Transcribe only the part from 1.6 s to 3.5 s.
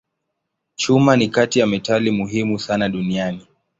metali muhimu sana duniani.